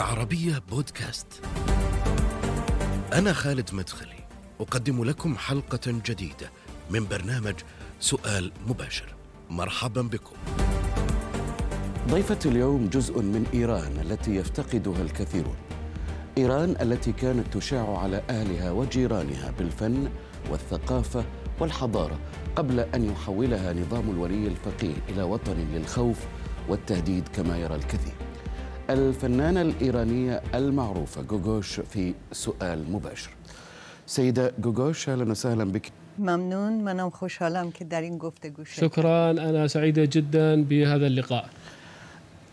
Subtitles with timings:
[0.00, 1.26] العربية بودكاست.
[3.12, 4.24] أنا خالد مدخلي،
[4.60, 6.50] أقدم لكم حلقة جديدة
[6.90, 7.54] من برنامج
[8.00, 9.14] سؤال مباشر.
[9.50, 10.36] مرحبا بكم.
[12.08, 15.56] ضيفة اليوم جزء من إيران التي يفتقدها الكثيرون.
[16.38, 20.10] إيران التي كانت تشاع على أهلها وجيرانها بالفن
[20.50, 21.24] والثقافة
[21.60, 22.18] والحضارة
[22.56, 26.18] قبل أن يحولها نظام الولي الفقيه إلى وطن للخوف
[26.68, 28.29] والتهديد كما يرى الكثير.
[28.90, 33.30] الفنانة الإيرانية المعروفة جوجوش في سؤال مباشر.
[34.06, 35.92] سيدة جوجوش أهلا وسهلا بك.
[36.18, 41.44] ممنون خوشحالم که در این گفتگو شرکت شكرا أنا سعيدة جدا بهذا اللقاء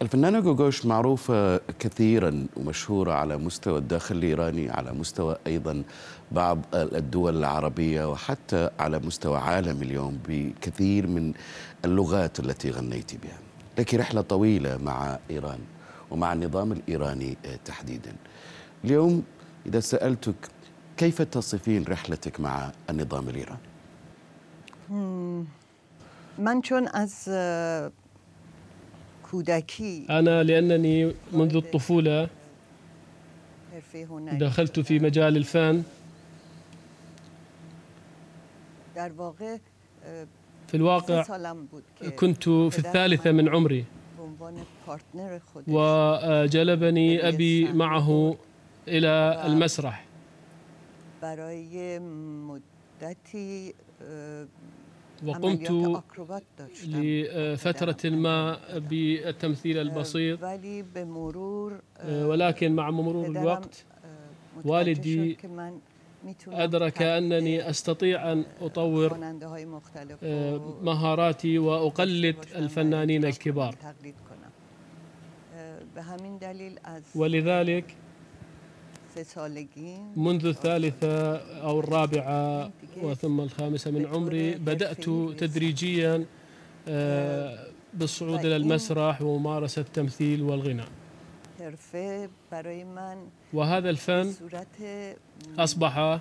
[0.01, 5.83] الفنانة جوجوش معروفة كثيرا ومشهورة على مستوى الداخل الإيراني على مستوى أيضا
[6.31, 11.33] بعض الدول العربية وحتى على مستوى عالم اليوم بكثير من
[11.85, 13.37] اللغات التي غنيت بها
[13.79, 15.59] لك رحلة طويلة مع إيران
[16.11, 18.15] ومع النظام الإيراني تحديدا.
[18.85, 19.23] اليوم
[19.65, 20.49] إذا سألتك
[20.97, 23.67] كيف تصفين رحلتك مع النظام الإيراني؟
[26.39, 27.91] من چون از آه،
[29.31, 32.29] کودکی؟ أنا لأنني منذ الطفولة
[34.15, 35.83] دخلت في مجال الفن.
[38.97, 39.57] واقع
[40.67, 41.23] في الواقع
[42.15, 43.85] كنت في الثالثة من عمري.
[45.67, 48.37] وجلبني أبي معه
[48.87, 50.05] إلى المسرح.
[54.01, 54.47] آه،
[55.25, 55.71] وقمت
[56.85, 60.39] لفترة ما بالتمثيل البسيط.
[60.93, 64.07] به مرور آه، ولكن مع مرور الوقت آه،
[64.65, 65.37] والدي
[66.47, 69.17] أدرك أنني أستطيع أن أطور
[70.81, 73.75] مهاراتي وأقلد الفنانين الكبار.
[73.83, 73.93] آه،
[75.97, 77.83] به همین دلیل از ولذلك
[79.15, 79.97] سه سالگی.
[80.15, 82.71] منذ الثالثة أو الرابعة
[83.03, 85.05] وثم الخامسة من عمري بدأت
[85.37, 86.25] تدريجيا
[86.87, 90.87] آه، بالصعود إلى المسرح وممارسة التمثيل والغناء.
[93.53, 94.33] وهذا الفن
[95.59, 96.19] أصبح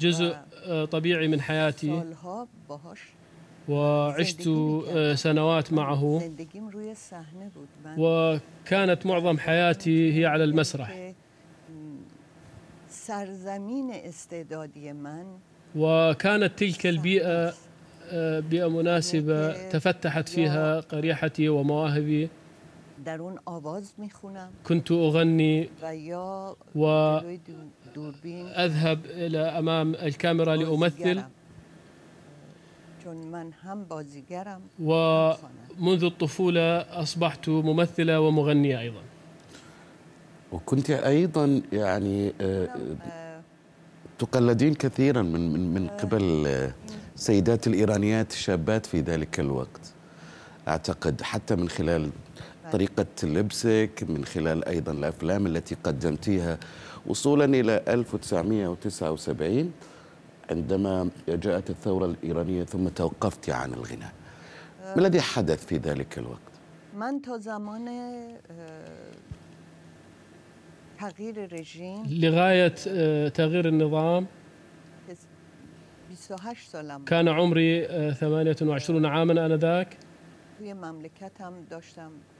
[0.00, 2.02] جزء آه، طبيعي من حياتي.
[3.68, 6.18] وعشت آه، سنوات معه.
[7.98, 10.90] وكانت معظم حياتي هي على المسرح.
[15.76, 17.54] وكانت تلك البيئة
[18.10, 22.28] آه، بيئة مناسبة تفتحت فيها قريحتي ومواهبي.
[24.68, 27.52] كنت أغني و یا و- جلوی دو-
[27.94, 28.46] دوربین.
[28.46, 31.22] أذهب إلى أمام الكاميرا لأمثل.
[33.04, 39.02] چون من هم بازیگرم ومنذ الطفولة أصبحت ممثلة ومغنية أيضا.
[40.52, 43.40] وكنت أيضا يعني آه، آه،
[44.18, 46.74] تقلدين كثيرا من من من قبل آه،
[47.16, 49.92] سيدات الإيرانيات الشابات في ذلك الوقت.
[50.68, 52.10] أعتقد حتى من خلال
[52.72, 56.58] طريقة لبسك من خلال أيضا الأفلام التي قدمتيها
[57.06, 59.72] وصولا إلى 1979
[60.50, 64.12] عندما جاءت الثورة الإيرانية ثم توقفت عن الغناء.
[64.96, 66.52] ما الذي حدث في ذلك الوقت؟
[66.94, 67.88] من تا زمان
[70.98, 74.26] تغییر رژیم؟ لغاية آه، تغيير النظام.
[75.08, 75.14] که
[76.14, 77.08] 28 سالم بود.
[77.08, 79.96] كان عمري آه، 28 عاما آنذاك.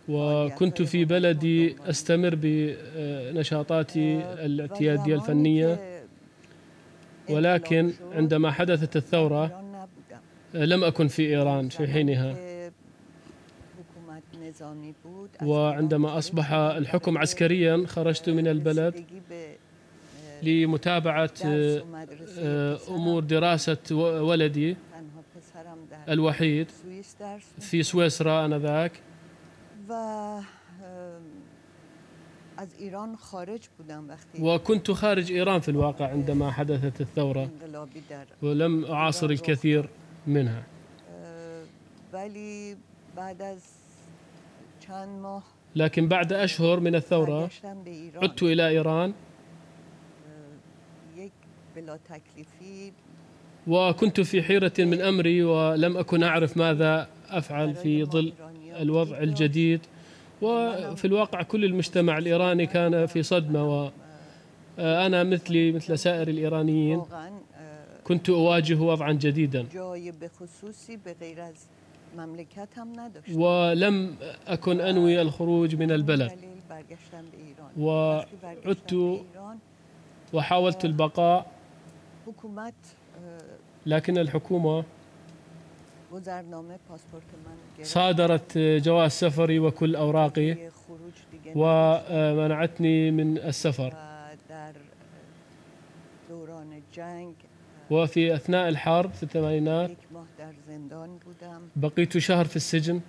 [0.08, 5.91] وكنت في بلدي أستمر بنشاطاتي الاعتيادية الفنية.
[7.30, 9.62] ولكن عندما حدثت الثورة
[10.54, 12.34] لم أكن في إيران في حينها.
[15.42, 19.04] وعندما أصبح الحكم عسكريا خرجت من البلد
[20.42, 21.82] لمتابعة آه،
[22.38, 24.76] آه، أمور دراسة ولدي
[26.08, 26.66] الوحيد
[27.60, 28.92] في سويسرا آنذاك.
[32.62, 37.48] از ایران خارج بودم وقتی وكنت خارج إيران في الواقع عندما حدثت در
[38.42, 39.88] ولم أعاصر الكثير
[40.26, 40.62] منها.
[40.62, 41.62] آه،
[42.12, 42.76] ولی
[43.16, 43.62] بعد از
[44.80, 45.42] چند ماه
[45.76, 47.50] لكن بعد أشهر من الثورة
[48.22, 49.14] عدت إلى إيران.
[52.08, 52.92] تکلیفی
[53.66, 58.32] وكنت في حيرة من أمري ولم أكن أعرف ماذا أفعل في ظل
[58.80, 59.80] الوضع الجديد.
[60.42, 63.90] وفي الواقع كل المجتمع الإيراني كان في صدمة
[64.78, 67.02] وأنا مثلي مثل سائر الإيرانيين
[68.04, 69.66] كنت أواجه وضعا جديدا.
[73.34, 74.16] ولم
[74.46, 76.32] أكن أنوي الخروج من البلد.
[77.78, 79.20] وعدت
[80.32, 81.46] وحاولت البقاء
[83.86, 84.84] لكن الحكومة
[87.82, 90.52] صادرت جواز سفري وكل أوراقي.
[91.56, 93.94] ومنعتني من السفر.
[97.90, 99.90] وفي أثناء الحرب في الثمانينات
[101.76, 103.00] بقيت شهر في السجن.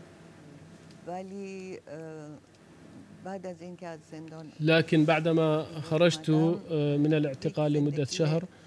[4.60, 6.30] لكن بعدما خرجت
[6.72, 8.44] آه، من الاعتقال لمدة شهر.
[8.44, 8.63] آه،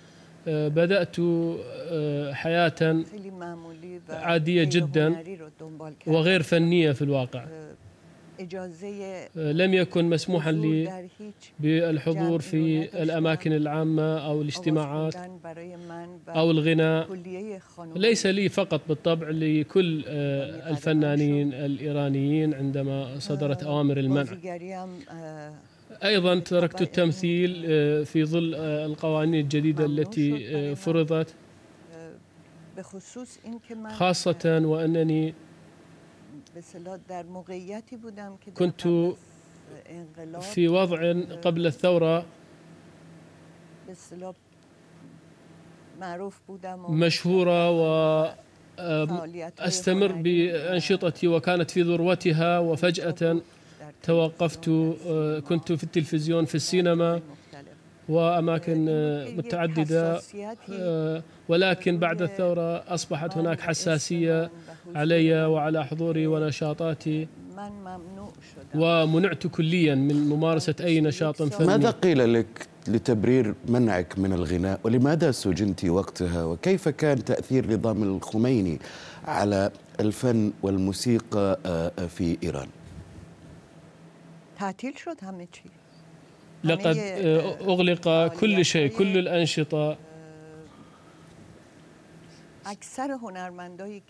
[0.47, 3.05] بدأت آه، حياة
[4.09, 5.23] غیر جداً.
[6.07, 7.45] وغير فنية في الواقع
[9.37, 11.07] آه، لم يكن مسموحا لي
[11.61, 15.15] بالحضور في الأماكن العامة أو الاجتماعات
[16.29, 17.07] أو الغناء
[17.97, 24.33] ليس لي فقط بالطبع لكل آه، الفنانين الإيرانيين عندما صدرت أوامر المنع
[26.05, 31.35] أيضا تركت التمثيل آه، في ظل آه، القوانين الجديدة التي آه، فرضت.
[37.91, 38.89] که در كنت
[40.41, 41.13] في وضع
[41.45, 41.73] قبل
[46.01, 46.85] معروف بودم
[47.71, 48.27] و
[48.79, 49.45] هنری
[50.23, 53.41] بأنشطتي وكانت في ذروتها وفجأة در
[54.07, 57.21] توقفت آه، كنت في التلفزيون في السينما.
[58.09, 60.21] وأماكن آه، متعددة
[60.73, 64.51] آه، ولكن بعد الثورة أصبحت هناك حساسية
[64.95, 67.29] علي وعلى حضوري ونشاطاتي
[68.75, 71.67] ومنعت كليا من ممارسة أي نشاط فني.
[71.67, 78.79] ماذا قيل لك لتبرير منعك من الغناء؟ ولماذا سجنت وقتها؟ وكيف كان تأثير نظام الخميني
[79.25, 79.71] على
[80.01, 81.59] الفن والموسيقى
[82.09, 82.69] في إيران؟
[84.59, 85.71] تعطیل شد همه چی؟
[86.65, 89.97] لقد آه، أغلق كل شيء كل الأنشطة.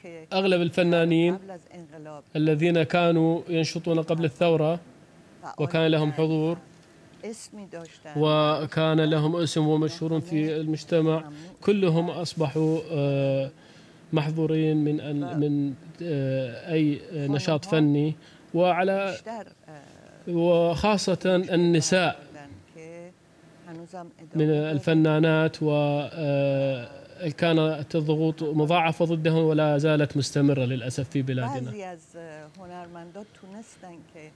[0.02, 1.38] که أغلب الفنانين
[2.36, 4.80] الذين كانوا ينشطون قبل الثورة
[5.58, 6.58] وكان لهم حضور
[8.16, 11.24] وكان لهم اسم ومشهورون في المجتمع.
[11.62, 12.78] كلهم أصبحوا
[14.12, 14.96] محظورين من
[15.40, 15.74] من
[16.72, 18.14] أي نشاط فني.
[18.54, 19.95] وعلى آه،
[20.28, 21.18] وخاصة
[21.52, 22.26] النساء
[24.34, 24.50] من.
[24.50, 25.70] الفنانات و
[26.12, 26.88] آه،
[27.38, 31.72] كانت الضغوط مضاعفة ضدهم ولا زالت مستمرة للأسف في بلادنا
[34.14, 34.30] که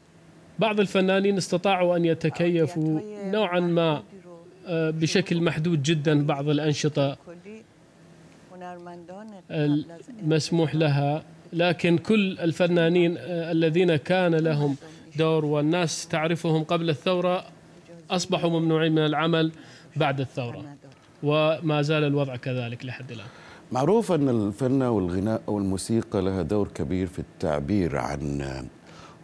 [0.59, 4.03] بعض الفنانين استطاعوا أن يتكيفوا نوعا ما
[4.67, 7.17] آه، بشكل محدود جدا بعض الأنشطة
[10.23, 11.23] المسموح لها
[11.53, 14.77] لكن كل الفنانين آه، الذين كان لهم
[15.17, 17.45] دور والناس تعرفهم قبل الثورة
[18.11, 19.53] أصبحوا ممنوعين من العمل
[19.97, 20.65] بعد الثورة.
[21.23, 23.27] وما زال الوضع كذلك لحد الآن
[23.73, 28.43] معروف أن الفن والغناء والموسيقى لها دور كبير في التعبير عن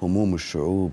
[0.02, 0.92] هموم الشعوب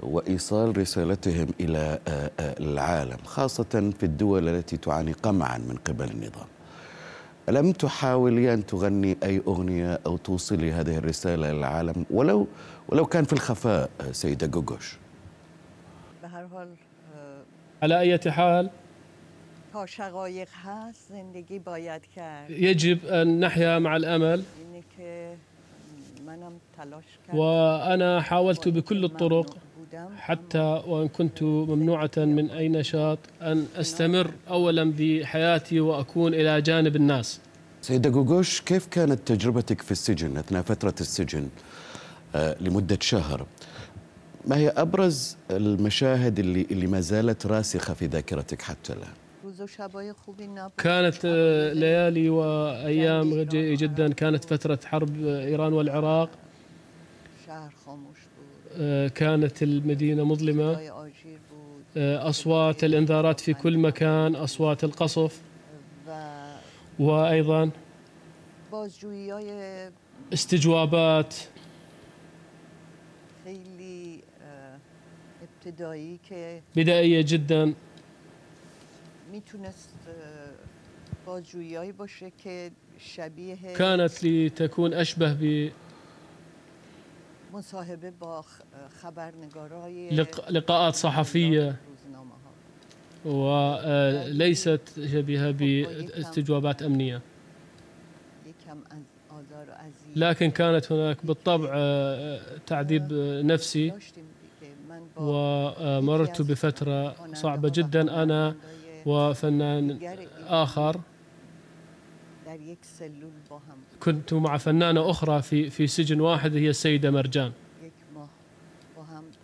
[0.00, 6.46] وإيصال رسالتهم إلى آه، آه، العالم خاصة في الدول التي تعاني قمعا من قبل النظام
[7.48, 12.46] ألم تحاولي أن تغني أي أغنية أو توصلي هذه الرسالة إلى العالم ولو
[12.88, 14.96] ولو كان في الخفاء آه، سيدة جوجوش.
[17.16, 17.42] آه،
[17.82, 18.70] على أي حال؟
[22.50, 24.42] يجب أن نحيا مع الأمل.
[27.40, 29.56] وأنا حاولت بكل الطرق.
[30.18, 37.40] حتى وإن كنت ممنوعة من أي نشاط أن أستمر أولا بحياتي وأكون إلى جانب الناس.
[37.82, 41.48] سيدة جوجوش كيف كانت تجربتك في السجن؟ أثناء فترة السجن
[42.34, 43.46] آه، لمدة شهر.
[44.46, 49.12] ما هي أبرز المشاهد اللي, اللي ما زالت راسخة في ذاكرتك حتى الآن؟
[50.78, 54.12] كانت آه، ليالي وأيام جدا.
[54.12, 56.30] كانت فترة حرب إيران والعراق.
[59.08, 60.72] كانت المدينة مظلمة.
[61.96, 65.40] آه، أصوات الإنذارات في كل مكان أصوات القصف.
[66.98, 67.70] وأيضا
[70.32, 71.34] استجوابات.
[76.76, 77.74] بدائية جدا.
[83.76, 85.70] كانت لتكون أشبه ب
[87.54, 91.74] مصاحبه با خ- خبرنگارای لق- لقاءات ها
[93.24, 94.80] وليست
[95.12, 96.82] شبيهة باستجوابات
[99.80, 101.68] اذیت لكن كانت هناك بالطبع
[102.66, 103.12] تعذيب
[103.44, 103.92] نفسي.
[105.16, 108.54] ومررت بفترة خواننده صعبة ها و جدا أنا
[109.06, 110.18] هنرمندای وفنان دیگر
[114.00, 117.52] كنت مع فنانة أخرى في في سجن واحد هي السيدة مرجان.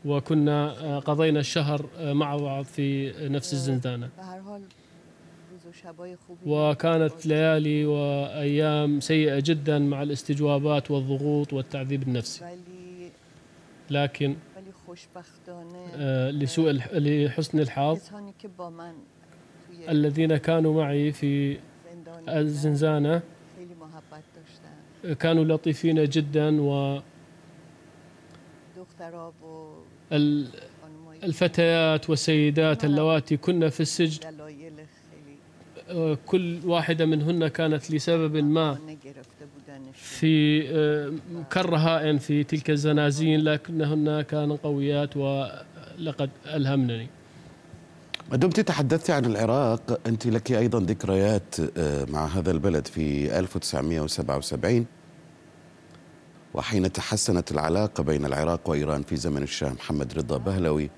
[0.05, 3.55] وكنا آه، قضينا الشهر آه، مع بعض في نفس
[5.83, 12.59] شبای خوبی وكانت ليالي وأيام سيئة جدا مع الاستجوابات والضغوط والتعذيب النفسي.
[13.91, 14.37] لكن
[15.95, 18.01] آه، لسوء لحسن الحظ
[19.89, 21.59] الذين كانوا معي في
[22.29, 23.23] الزنزانة.
[25.19, 27.01] كانوا لطيفين جدا و
[31.23, 34.21] الفتيات والسيدات اللواتي كن في السجن.
[35.89, 38.79] آه، كل واحدة منهن كانت لسبب ما
[39.93, 41.13] في آه،
[41.51, 47.09] كالرهائن في تلك الزنازين لكنهن كانن قويات ولقد ألهمنني.
[48.31, 50.01] ما دمت تحدثت عن العراق.
[50.07, 54.87] أنت لك أيضا ذكريات آه، مع هذا البلد في 1977
[56.55, 60.91] وحين تحسنت العلاقة بين العراق وإيران في زمن الشاه محمد رضا بهلوي.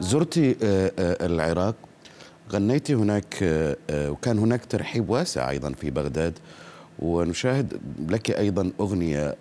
[0.00, 0.54] زرت آه،
[0.98, 1.74] آه، العراق
[2.52, 3.36] غنيت هناك
[3.92, 6.38] وكان هناك ترحيب واسع أيضا في بغداد.
[6.98, 9.36] ونشاهد لك أيضا أغنية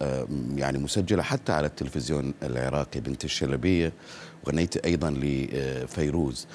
[0.55, 3.93] يعني مسجلة حتى على التلفزيون العراقي بنت الشلبية.
[4.45, 6.47] وغنيت أيضا لفيروز.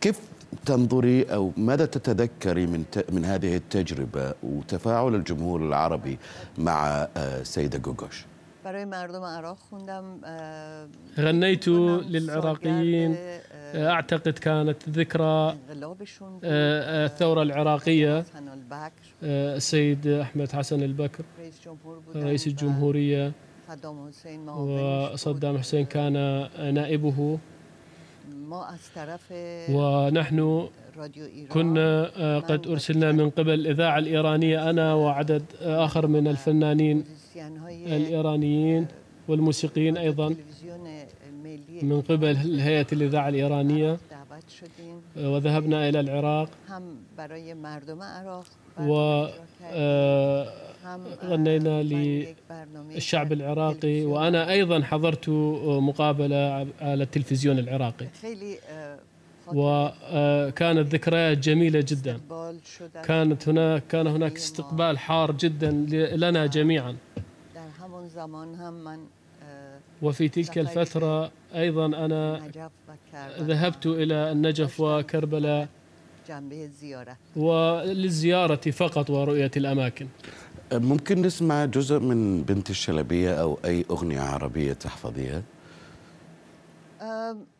[0.00, 0.20] كيف
[0.66, 6.18] تنظري أو ماذا تتذكري من ت- من هذه التجربة وتفاعل الجمهور العربي
[6.58, 8.24] مع آه، سيدة جوجوش؟
[10.24, 10.88] آه،
[11.18, 15.56] غنيت للعراقيين آه، أعتقد كانت ذكرى.
[16.44, 21.24] آه، آه، البکر آه، السيد أحمد حسن البكر
[22.16, 23.32] رئيس بود.
[25.12, 26.12] وصدام حسين كان
[26.74, 27.38] نائبه
[29.70, 30.68] ونحن
[31.48, 37.04] كنا آه، قد أرسلنا من قبل الإذاعة الإيرانية أنا وعدد آه، آخر من الفنانين
[37.96, 38.86] الإيرانيين
[39.28, 40.28] والموسيقيين أيضا
[41.82, 43.96] من قبل هيئة الإذاعة الإيرانية.
[45.18, 46.48] آه، وذهبنا إلى العراق.
[48.78, 49.26] و
[50.94, 54.04] آه، غنينا برای ل- یک برنامه الشعب در العراقي.
[54.04, 58.06] وأنا أيضا حضرت آه، مقابلة على التلفزيون العراقي.
[59.46, 62.20] خاطر وكانت ذكريات جميلة جدا.
[63.04, 65.70] كانت هناك كان هناك استقبال حار جدا
[66.16, 66.96] لنا جميعا.
[70.02, 72.50] وفي تلك الفترة أيضا أنا
[73.40, 75.68] ذهبت إلى النجف وكربلاء.
[77.36, 80.06] وللزيارة فقط ورؤية الأماكن.
[80.06, 85.42] آه، ممكن نسمع جزء من بنت الشلبية أو أي أغنية عربية تحفظيها؟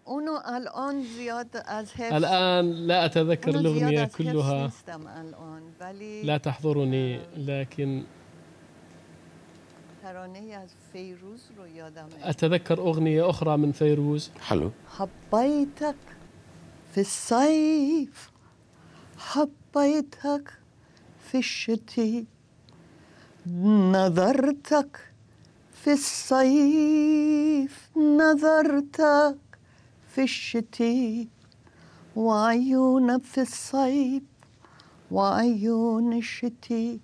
[0.07, 4.71] اونو الان زیاد از حفظ الان لا أحفظ كلها.
[4.89, 5.63] الآن
[6.23, 8.05] لا تحضرني لكن
[10.03, 14.71] ترانه از فیروز رو یادمه أتذكر أغنية أخرى من فيروز حلو.
[14.99, 15.95] حبيتك
[16.95, 18.31] في الصيف
[19.19, 20.53] حبيتك
[21.33, 22.27] في الشتي
[23.47, 25.13] نظرتك
[25.73, 29.37] في الصيف نظرتك
[30.09, 31.29] في الشتي
[32.17, 34.23] وعيونك في الصيف
[35.11, 37.01] وعيون الشتي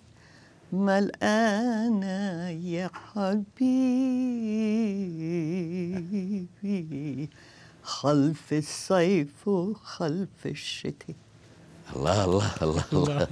[0.73, 3.59] ملقانة يا حبيبي؟
[7.83, 11.15] خلف الصيف وخلف الشتي
[11.97, 13.27] الله الله الله الله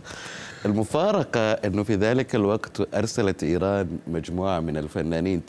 [0.67, 5.43] المفارقة أنه في ذلك الوقت أرسلت إيران مجموعة من الفنانين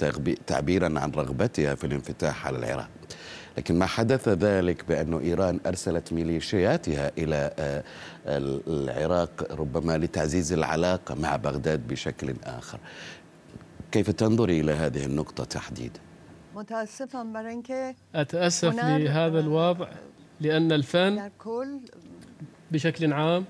[0.48, 2.89] تعبيرا عن رغبتها في الانفتاح على العراق.
[3.58, 7.84] لكن ما حدث ذلك بأن إيران أرسلت ميليشياتها إلى آه،
[8.68, 12.80] العراق ربما لتعزيز العلاقة مع بغداد بشكل آخر.
[13.91, 16.00] كيف تنظري إلى هذه النقطة تحديدا؟
[17.34, 19.88] برای اینکه أتأسف لهذا الوضع
[20.39, 21.30] لأن الفن
[22.72, 23.46] بشكل عام.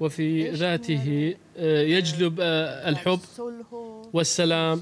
[0.00, 3.18] وفي ذاته آه، يجلب آه، الحب
[4.12, 4.80] والسلام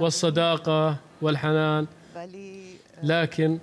[0.00, 1.86] والصداقة والحنان.
[2.98, 3.58] آه، لكن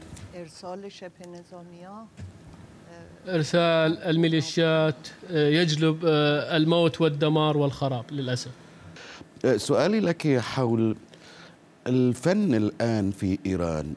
[3.27, 8.51] إرسال الميليشيات آه، يجلب آه، الموت والدمار والخراب للأسف.
[9.56, 10.96] سؤالي لك حول
[11.88, 13.94] الفن الآن في إيران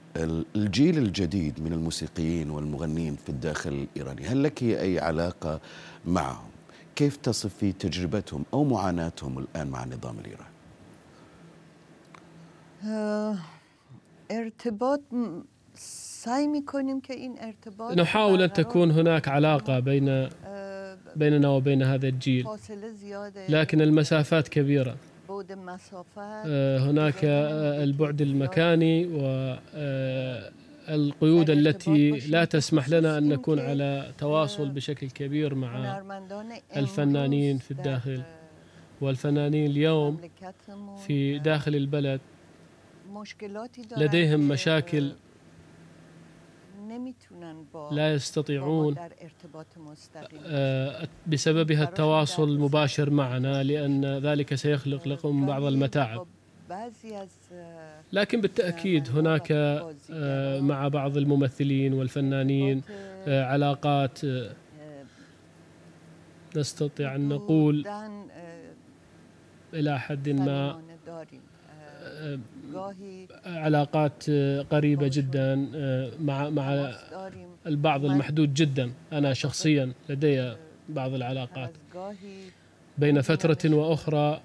[0.57, 5.61] الجيل الجديد من الموسيقيين والمغنين في الداخل الإيراني هل لك أي علاقة
[6.05, 6.51] معهم؟
[6.97, 10.55] كيف تصفي تجربتهم أو معاناتهم الآن مع النظام الإيراني؟
[12.87, 13.39] آه،
[14.31, 15.01] ارتباط
[17.97, 20.29] نحاول أن تكون هناك علاقة بين
[21.17, 22.47] بيننا وبين هذا الجيل
[23.49, 25.14] لكن المسافات كبيرة آه،
[26.89, 27.25] هناك
[27.85, 29.07] البعد المكاني
[30.89, 36.03] والقيود التي لا تسمح لنا أن نكون على تواصل بشكل كبير مع
[36.77, 38.23] الفنانين في الداخل.
[39.01, 40.17] والفنانين اليوم
[41.07, 42.21] في داخل البلد
[43.97, 45.13] لديهم مشاكل
[47.91, 48.95] لا يستطيعون
[50.47, 56.27] آه، بسببها التواصل المباشر معنا لأن ذلك سيخلق لكم بعض المتاعب.
[58.13, 62.83] لكن بالتأكيد هناك آه، مع بعض الممثلين والفنانين
[63.27, 64.21] آه، علاقات
[66.57, 67.87] نستطيع أن نقول
[69.75, 70.83] إلى حد ما
[73.47, 74.31] علاقات
[74.71, 75.55] قريبة جدا
[76.21, 76.93] مع مع
[77.67, 78.93] البعض المحدود جدا.
[79.13, 80.53] أنا شخصيا لدي
[80.89, 81.71] بعض العلاقات.
[82.99, 84.41] بين فترة وأخرى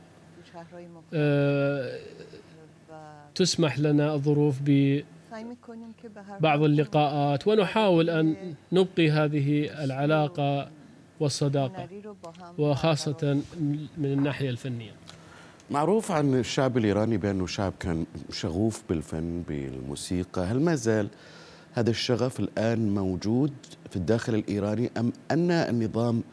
[3.35, 10.69] تسمح لنا الظروف ببعض اللقاءات ونحاول أن نبقي هذه العلاقة
[11.19, 11.87] والصداقة
[12.57, 13.41] وخاصة
[13.97, 14.91] من الناحية الفنية.
[15.71, 20.41] معروف عن الشعب الإيراني بأنه شعب كان شغوف بالفن بالموسيقى.
[20.41, 21.07] هل ما زال
[21.73, 23.53] هذا الشغف الآن موجود
[23.89, 26.23] في الداخل الإيراني أم أن النظام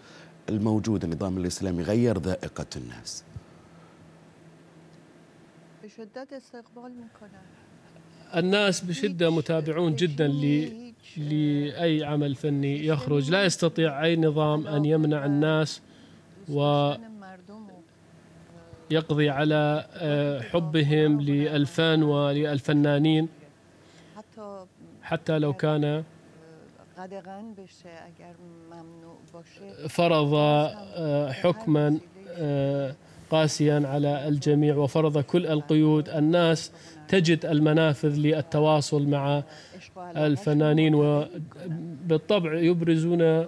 [0.49, 3.25] الموجود النظام الإسلامي غير ذائقة الناس؟
[5.85, 6.93] بشدة استقبال
[8.37, 10.29] الناس بشدة متابعون جدا
[11.17, 13.31] لأي عمل فني يخرج.
[13.31, 15.81] لا يستطيع أي نظام أن يمنع الناس
[16.49, 16.93] و
[18.91, 23.29] يقضي على آه، حبهم للفن وللفنانين.
[25.03, 26.05] حتى لو كان
[29.89, 32.95] فرض آه، حكما آه،
[33.31, 36.73] قاسيا على الجميع وفرض كل القيود الناس
[37.09, 39.43] تجد المنافذ للتواصل مع
[40.17, 43.47] الفنانين وبالطبع يبرزون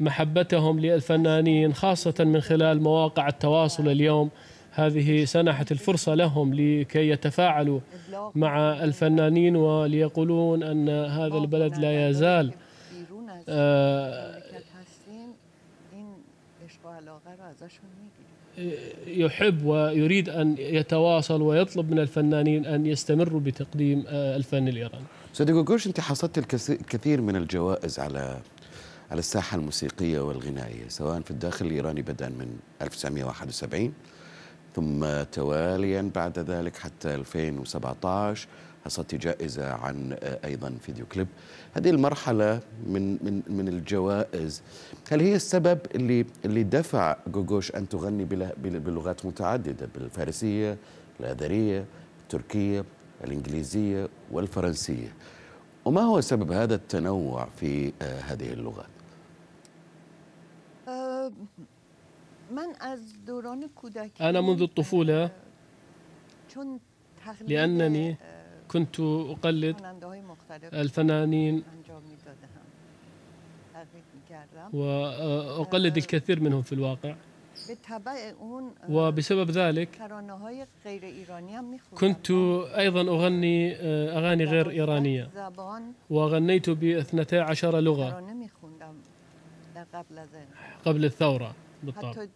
[0.00, 4.30] محبتهم للفنانين خاصة من خلال مواقع التواصل اليوم.
[4.78, 7.80] هذه سنحت الفرصة لهم لكي يتفاعلوا
[8.34, 12.52] مع الفنانين وليقولون أن هذا البلد لا يزال
[13.48, 14.38] آه،
[19.06, 25.04] يحب ويريد أن يتواصل ويطلب من الفنانين أن يستمروا بتقديم آه، الفن الإيراني.
[25.32, 26.38] سيدي جوجوش أنت حصلت
[26.70, 28.40] الكثير من الجوائز على
[29.10, 33.92] على الساحة الموسيقية والغنائية سواء في الداخل الإيراني بدءا من 1971
[34.76, 38.48] ثم تواليا بعد ذلك حتى 2017
[38.84, 40.12] حصلت جائزة عن
[40.44, 41.28] أيضا فيديو كليب.
[41.74, 44.62] هذه المرحلة من من من الجوائز.
[45.10, 48.24] هل هي السبب اللي اللي دفع جوجوش أن تغني
[48.58, 50.76] بلغات متعددة؟ بالفارسية
[51.20, 51.84] الآذرية
[52.22, 52.84] التركية
[53.24, 55.12] الإنجليزية والفرنسية.
[55.84, 58.97] وما هو سبب هذا التنوع في هذه اللغات؟
[64.20, 65.30] أنا منذ الطفولة
[67.40, 68.16] لأنني
[68.68, 69.76] كنت أقلد
[70.72, 71.62] الفنانين
[74.72, 77.14] وأقلد الكثير منهم في الواقع.
[78.88, 79.88] وبسبب ذلك
[81.94, 82.30] كنت
[82.78, 83.76] أيضا أغني
[84.18, 85.30] أغاني غير إيرانية.
[86.10, 88.24] وغنيت بأثنتي عشر لغة.
[90.84, 91.54] قبل الثورة.
[91.82, 92.26] بالطبع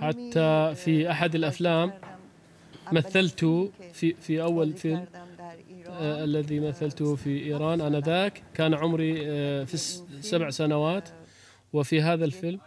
[0.00, 1.92] حتى في أحد الأفلام
[2.92, 3.44] مثلت
[3.92, 5.06] في في أول فيلم
[5.88, 8.42] آه الذي مثلته في إيران آنذاك.
[8.54, 9.76] كان عمري آه في
[10.20, 11.08] سبع سنوات.
[11.72, 12.60] وفي هذا الفيلم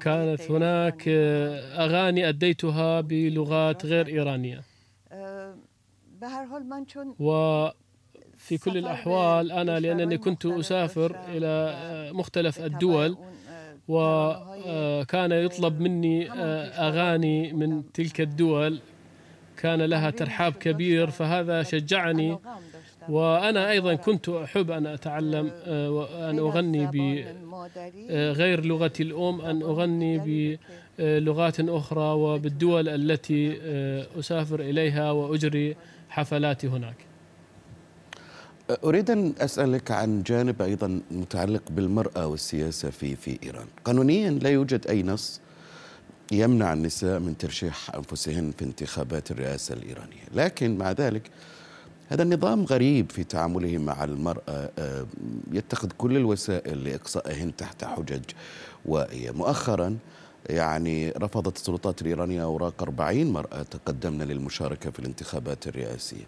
[0.00, 4.62] كانت هناك أغاني أديتها بلغات غير إيرانية.
[7.20, 7.68] و
[8.46, 11.52] في كل الأحوال أنا لأنني كنت أسافر إلى
[12.12, 13.16] مختلف الدول
[13.88, 16.30] وكان يطلب مني
[16.88, 18.78] أغاني من تلك الدول.
[19.56, 22.38] كان لها ترحاب كبير فهذا شجعني.
[23.08, 30.58] وأنا أيضا كنت أحب أن أتعلم آه، وأن أغني بغير لغتي الأم أن أغني
[30.98, 35.76] بلغات أخرى وبالدول التي آه، أسافر إليها وأجري
[36.08, 36.96] حفلاتي هناك.
[38.70, 43.66] أريد أن أسألك عن جانب أيضا متعلق بالمرأة والسياسة في في إيران.
[43.84, 45.40] قانونيا لا يوجد أي نص
[46.32, 50.24] يمنع النساء من ترشيح أنفسهن في انتخابات الرئاسة الإيرانية.
[50.34, 51.30] لكن مع ذلك
[52.08, 54.70] هذا النظام غريب في تعامله مع المرأة.
[54.78, 55.06] آه،
[55.52, 58.24] يتخذ كل الوسائل لإقصائهن تحت حجج
[58.84, 59.96] وائية مؤخرا
[60.50, 66.26] يعني رفضت السلطات الإيرانية أوراق 40 مرأة تقدمن للمشاركة في الانتخابات الرئاسية.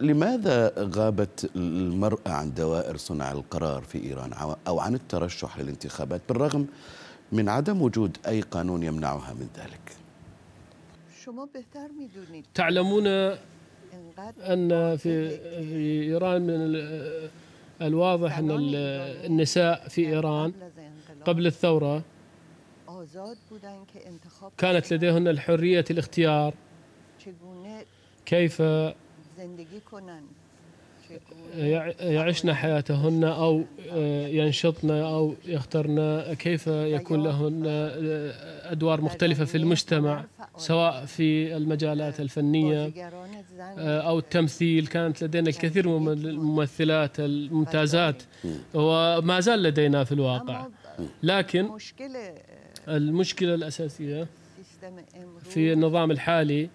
[0.00, 4.32] لماذا غابت المرأة عن دوائر صنع القرار في إيران
[4.66, 6.66] أو عن الترشح للانتخابات بالرغم
[7.32, 9.96] من عدم وجود أي قانون يمنعها من ذلك؟
[12.54, 13.06] تعلمون
[14.40, 15.38] أن في,
[16.02, 16.82] إيران من
[17.82, 20.52] الواضح أن النساء في إيران
[21.24, 22.02] قبل الثورة
[24.58, 26.54] كانت لديهن الحرية الاختيار
[28.26, 28.62] كيف
[32.00, 33.64] يعشن حياتهن أو
[34.30, 37.62] ينشطن أو يخترن كيف يكون لهن
[38.64, 40.24] أدوار مختلفة في المجتمع
[40.56, 42.92] سواء في المجالات الفنية
[43.78, 48.22] أو التمثيل كانت لدينا الكثير من الممثلات الممتازات.
[48.74, 50.66] وما زال لدينا في الواقع.
[51.22, 51.68] لكن
[52.88, 54.26] المشكلة الأساسية
[55.42, 56.68] في النظام الحالي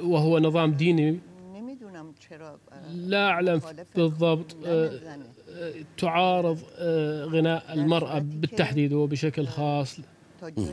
[0.00, 1.20] وهو نظام ديني.
[2.94, 3.60] لا أعلم
[3.96, 4.56] بالضبط
[5.98, 6.58] تعارض
[7.32, 10.00] غناء المرأة بالتحديد وبشكل خاص.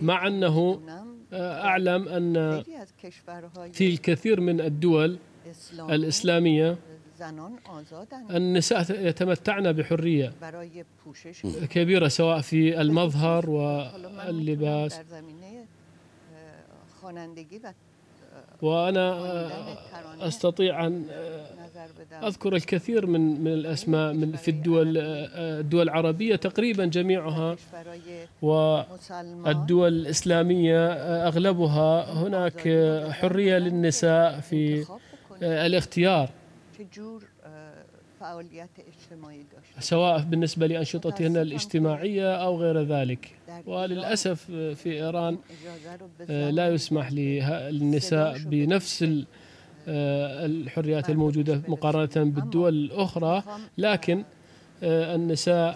[0.02, 0.82] مع أنه
[1.34, 2.64] أعلم أن
[3.74, 5.18] في الكثير من الدول
[5.90, 6.78] الإسلامية
[8.32, 10.34] النساء يتمتعن بحرية
[11.70, 15.00] كبيرة سواء في المظهر واللباس
[18.64, 19.08] وأنا
[20.22, 21.06] أستطيع أن
[22.24, 27.56] أذكر الكثير من من الأسماء من في الدول الدول العربية تقريبا جميعها
[28.42, 30.88] والدول الإسلامية
[31.28, 32.60] أغلبها هناك
[33.12, 34.86] حرية للنساء في
[35.42, 36.30] الاختيار.
[39.80, 43.32] سواء بالنسبة لأنشطتهن الاجتماعية أو غير ذلك.
[43.66, 45.38] وللأسف في إيران
[46.30, 49.04] آه، لا يسمح للنساء بنفس
[49.88, 53.44] آه، الحريات الموجودة مقارنة بالدول الأخرى.
[53.78, 54.24] لكن
[54.84, 55.76] آه، النساء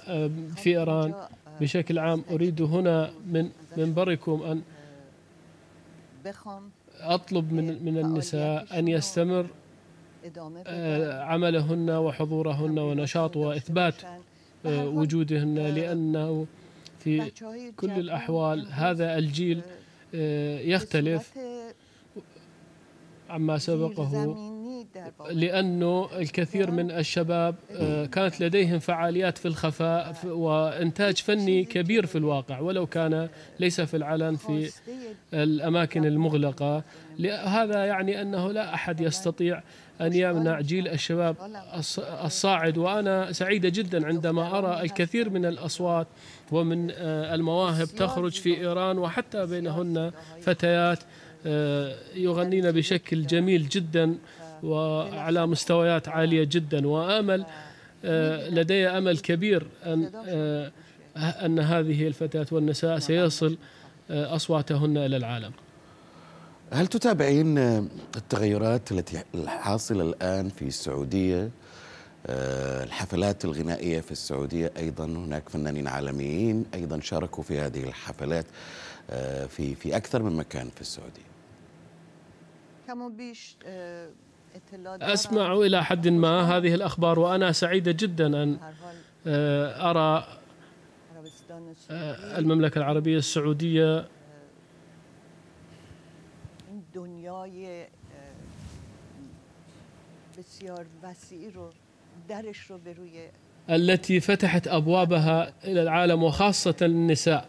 [0.55, 1.13] في إيران
[1.62, 4.62] بشكل عام أريد هنا من منبركم أن
[7.01, 9.47] أطلب من من النساء أن يستمر
[11.24, 13.96] عملهن وحضورهن ونشاط وإثبات
[14.66, 16.46] آه، وجودهن لأنه
[17.00, 17.32] في
[17.76, 19.62] كل الأحوال هذا الجيل
[20.16, 21.34] آه، يختلف.
[23.30, 24.36] عما سبقه
[25.32, 27.56] لأنه الكثير من الشباب
[28.12, 34.36] كانت لديهم فعاليات في الخفاء وإنتاج فني كبير في الواقع ولو كان ليس في العلن
[34.36, 34.72] في
[35.34, 36.84] الأماكن المغلقة.
[37.46, 39.62] هذا يعني أنه لا أحد يستطيع
[40.02, 41.36] أن يمنع جيل الشباب
[42.26, 42.78] الصاعد.
[42.78, 46.08] وأنا سعيدة جدا عندما أرى الكثير من الأصوات
[46.52, 51.00] ومن آه، المواهب تخرج في إيران وحتى بينهن فتيات
[51.46, 54.15] آه، يغنين بشكل جميل جدا.
[54.63, 56.88] وعلى مستويات عالية جدا.
[56.88, 57.46] وآمل
[58.06, 60.12] آه، لدي أمل كبير أن
[61.17, 63.58] أن هذه الفتيات والنساء سيصل
[64.10, 65.52] أصواتهن إلى العالم.
[66.72, 67.58] هل تتابعين
[68.15, 71.50] التغيرات التي الحاصلة الآن في السعودية؟
[72.28, 78.46] آه، الحفلات الغنائية في السعودية أيضا هناك فنانين عالميين أيضا شاركوا في هذه الحفلات
[79.10, 81.28] آه، في في أكثر من مكان في السعودية.
[84.86, 88.58] آه، أسمع إلى حد ما هذه الأخبار وأنا سعيدة جدا
[100.38, 101.70] بسیار وسیع رو
[102.30, 103.30] درش رو به روی
[103.70, 107.46] التي فتحت أبوابها إلى العالم وخاصة النساء.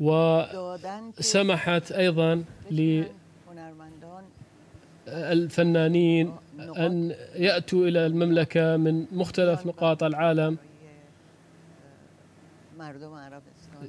[0.00, 2.44] وسمحت أيضا
[5.08, 10.58] للفنانين أن يأتوا إلى المملكة من مختلف نقاط العالم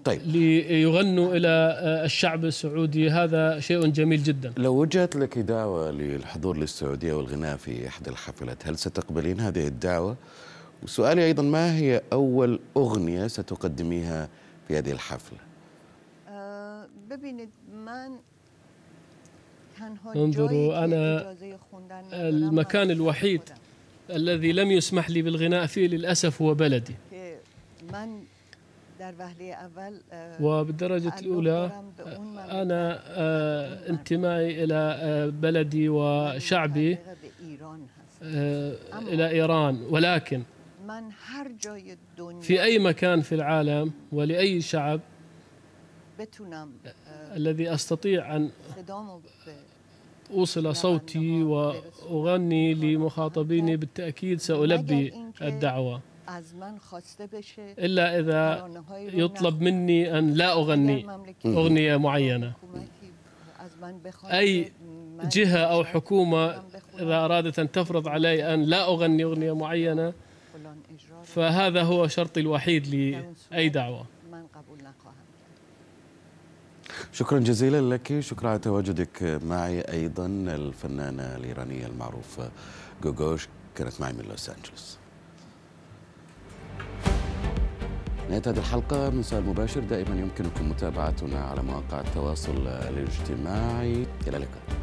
[0.06, 0.22] طيب.
[0.26, 3.10] ليغنوا إلى آه، الشعب السعودي.
[3.10, 4.54] هذا شيء جميل جدا.
[4.58, 10.16] لو وجهت لك دعوة للحضور للسعودية والغناء في إحدى الحفلات هل ستقبلين هذه الدعوة؟
[10.84, 14.30] وسؤالي أيضا ما هي أول أغنية ستقدميها
[14.68, 15.38] في هذه الحفلة؟
[16.28, 16.88] آه،
[20.16, 21.36] انظروا، أنا
[22.14, 23.42] المكان الوحيد.
[24.10, 26.96] الذي لم يسمح لي بالغناء فيه للأسف هو بلدي
[30.12, 31.72] آه، وبالدرجة الأولى
[32.20, 36.98] مملکت أنا آه، انتمائي إلى آه، بلدي وشعبي
[38.24, 40.44] آه، إلى إيران ولكن
[42.42, 45.00] في أي مكان في العالم ولأي شعب
[46.86, 48.52] آه، الذي أستطيع أن
[50.32, 56.02] أوصل صوتي وأغني لمخاطبيني بالتأكيد سألبي الدعوة.
[57.80, 58.68] إلا إذا
[59.20, 61.06] يطلب مني أن لا أغني
[61.46, 62.54] أغنية معينة.
[64.40, 64.72] أي
[65.32, 66.64] جهة أو حكومة
[67.00, 70.14] إذا أرادت أن تفرض علي أن لا أغني أغنية معينة
[71.24, 72.88] فهذا هو شرطي الوحيد
[73.52, 74.06] لأي دعوة.
[77.12, 78.20] شكرا جزيلا لك.
[78.20, 82.52] شكرا على تواجدك معي أيضا الفنانة الإيرانية المعروفة
[83.04, 84.98] جوجوش كانت معي من لوس أنجلوس.
[88.30, 94.06] نهاية هذه الحلقة من سؤال مباشر دائما يمكنكم متابعتنا على مواقع التواصل الاجتماعي.
[94.28, 94.83] إلى اللقاء.